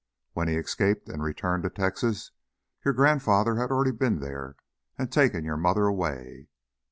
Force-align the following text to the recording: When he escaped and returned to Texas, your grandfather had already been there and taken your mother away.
When 0.33 0.47
he 0.47 0.55
escaped 0.55 1.09
and 1.09 1.21
returned 1.21 1.61
to 1.61 1.69
Texas, 1.69 2.31
your 2.83 2.95
grandfather 2.95 3.57
had 3.57 3.69
already 3.69 3.91
been 3.91 4.19
there 4.19 4.55
and 4.97 5.11
taken 5.11 5.43
your 5.45 5.57
mother 5.57 5.85
away. 5.85 6.47